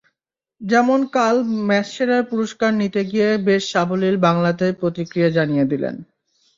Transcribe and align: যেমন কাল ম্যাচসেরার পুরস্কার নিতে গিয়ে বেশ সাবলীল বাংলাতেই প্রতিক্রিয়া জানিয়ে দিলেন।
যেমন 0.61 0.99
কাল 1.15 1.35
ম্যাচসেরার 1.67 2.23
পুরস্কার 2.23 2.71
নিতে 2.73 3.01
গিয়ে 3.05 3.29
বেশ 3.47 3.63
সাবলীল 3.71 4.15
বাংলাতেই 4.27 4.73
প্রতিক্রিয়া 4.81 5.29
জানিয়ে 5.29 5.65
দিলেন। 5.71 5.95